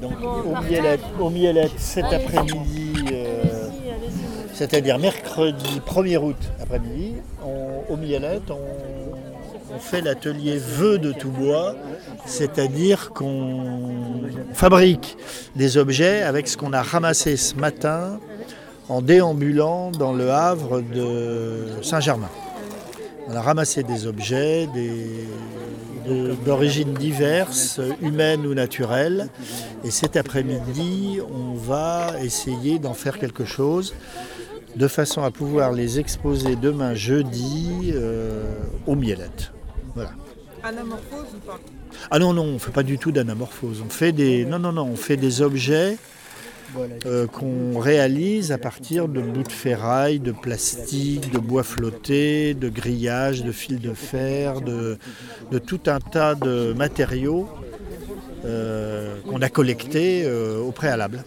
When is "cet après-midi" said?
1.78-2.94, 29.90-31.20